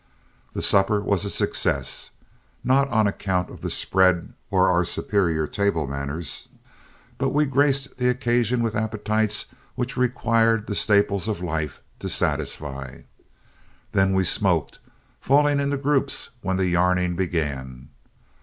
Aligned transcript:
The 0.53 0.63
supper 0.63 0.99
was 0.99 1.25
a 1.25 1.29
success, 1.29 2.09
not 2.63 2.87
on 2.87 3.05
account 3.05 3.51
of 3.51 3.61
the 3.61 3.69
spread 3.69 4.33
or 4.49 4.67
our 4.67 4.83
superior 4.83 5.45
table 5.45 5.85
manners, 5.85 6.47
but 7.19 7.29
we 7.29 7.45
graced 7.45 7.97
the 7.97 8.09
occasion 8.09 8.63
with 8.63 8.75
appetites 8.75 9.45
which 9.75 9.97
required 9.97 10.65
the 10.65 10.73
staples 10.73 11.27
of 11.27 11.41
life 11.43 11.83
to 11.99 12.09
satisfy. 12.09 13.01
Then 13.91 14.15
we 14.15 14.23
smoked, 14.23 14.79
falling 15.19 15.59
into 15.59 15.77
groups 15.77 16.31
when 16.41 16.57
the 16.57 16.65
yarning 16.65 17.15
began. 17.15 17.89